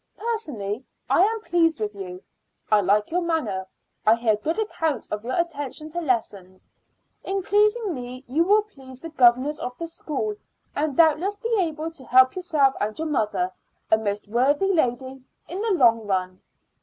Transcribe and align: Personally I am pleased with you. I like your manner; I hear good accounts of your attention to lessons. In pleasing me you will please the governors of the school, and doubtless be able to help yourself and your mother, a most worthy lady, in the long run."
Personally 0.17 0.83
I 1.11 1.21
am 1.21 1.41
pleased 1.41 1.79
with 1.79 1.93
you. 1.93 2.23
I 2.71 2.81
like 2.81 3.11
your 3.11 3.21
manner; 3.21 3.67
I 4.03 4.15
hear 4.15 4.35
good 4.35 4.57
accounts 4.57 5.05
of 5.09 5.23
your 5.23 5.35
attention 5.39 5.91
to 5.91 6.01
lessons. 6.01 6.67
In 7.23 7.43
pleasing 7.43 7.93
me 7.93 8.23
you 8.27 8.43
will 8.43 8.63
please 8.63 8.99
the 8.99 9.09
governors 9.09 9.59
of 9.59 9.77
the 9.77 9.85
school, 9.85 10.33
and 10.75 10.97
doubtless 10.97 11.35
be 11.35 11.55
able 11.59 11.91
to 11.91 12.03
help 12.03 12.35
yourself 12.35 12.73
and 12.81 12.97
your 12.97 13.09
mother, 13.09 13.51
a 13.91 13.97
most 13.99 14.27
worthy 14.27 14.73
lady, 14.73 15.21
in 15.47 15.61
the 15.61 15.71
long 15.73 16.07
run." 16.07 16.41